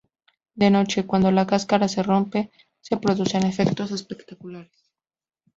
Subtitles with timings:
[0.55, 4.89] De noche, cuando la cáscara se rompe, se producen efectos espectaculares.